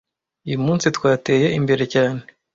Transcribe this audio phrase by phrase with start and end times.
[0.47, 2.21] Uyu munsi twateye imbere cyane.